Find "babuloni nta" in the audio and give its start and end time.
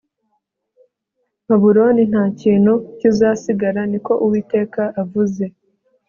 1.47-2.23